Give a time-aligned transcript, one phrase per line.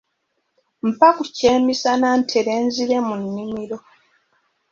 [0.89, 3.77] Mpa ku kyemisana ntere nzire mu nnimiro.